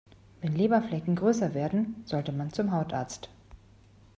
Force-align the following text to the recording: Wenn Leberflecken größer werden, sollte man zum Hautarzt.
Wenn 0.41 0.55
Leberflecken 0.55 1.15
größer 1.15 1.53
werden, 1.53 2.01
sollte 2.07 2.31
man 2.31 2.51
zum 2.51 2.71
Hautarzt. 2.71 3.29